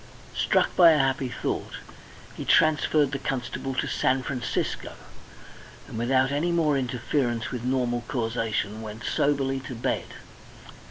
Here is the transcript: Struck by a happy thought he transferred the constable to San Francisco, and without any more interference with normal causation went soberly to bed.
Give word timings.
Struck 0.35 0.75
by 0.75 0.93
a 0.93 0.97
happy 0.97 1.29
thought 1.29 1.75
he 2.35 2.43
transferred 2.43 3.11
the 3.11 3.19
constable 3.19 3.75
to 3.75 3.85
San 3.85 4.23
Francisco, 4.23 4.93
and 5.87 5.95
without 5.99 6.31
any 6.31 6.51
more 6.51 6.75
interference 6.75 7.51
with 7.51 7.63
normal 7.63 8.01
causation 8.07 8.81
went 8.81 9.03
soberly 9.03 9.59
to 9.59 9.75
bed. 9.75 10.05